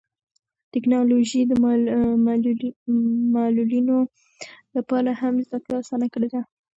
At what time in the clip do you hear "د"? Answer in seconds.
1.47-1.51